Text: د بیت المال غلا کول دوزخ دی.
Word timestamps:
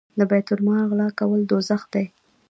د 0.19 0.21
بیت 0.29 0.47
المال 0.53 0.83
غلا 0.91 1.07
کول 1.19 1.41
دوزخ 1.51 1.81
دی. 1.93 2.05